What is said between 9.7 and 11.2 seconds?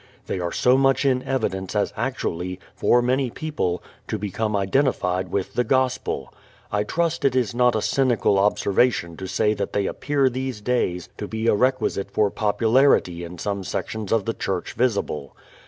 they appear these days